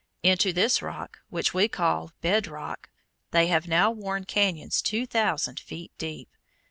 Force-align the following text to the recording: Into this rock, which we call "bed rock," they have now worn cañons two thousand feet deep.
Into 0.23 0.51
this 0.51 0.81
rock, 0.81 1.19
which 1.29 1.53
we 1.53 1.67
call 1.67 2.11
"bed 2.21 2.47
rock," 2.47 2.89
they 3.29 3.45
have 3.49 3.67
now 3.67 3.91
worn 3.91 4.25
cañons 4.25 4.81
two 4.81 5.05
thousand 5.05 5.59
feet 5.59 5.91
deep. 5.99 6.35